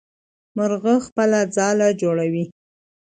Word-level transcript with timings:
مرغه 0.57 0.93
خپله 1.05 1.39
ځاله 1.55 1.87
جوړوي. 2.01 2.45